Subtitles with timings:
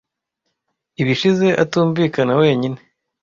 [1.01, 2.79] I bishize atumvikana, wenyine.